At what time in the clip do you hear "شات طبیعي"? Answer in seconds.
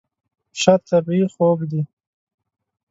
0.61-1.25